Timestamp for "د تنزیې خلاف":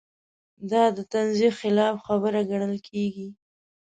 0.97-1.95